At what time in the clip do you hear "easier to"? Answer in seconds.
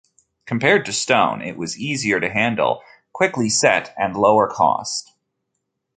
1.77-2.27